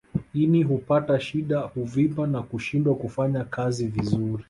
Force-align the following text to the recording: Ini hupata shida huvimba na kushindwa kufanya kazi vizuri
Ini 0.33 0.63
hupata 0.63 1.19
shida 1.19 1.59
huvimba 1.59 2.27
na 2.27 2.41
kushindwa 2.43 2.95
kufanya 2.95 3.43
kazi 3.43 3.87
vizuri 3.87 4.39